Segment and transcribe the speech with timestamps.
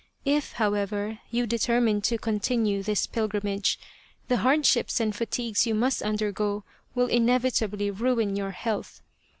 [0.25, 3.77] If, however, you determine to continue this pilgrimage,
[4.29, 6.63] the hardships and fatigues you must undergo
[6.95, 9.03] will inevitably ruin your health.